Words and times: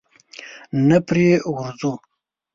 نه 0.87 0.97
پرې 1.07 1.27
ورځو؟ 1.55 1.93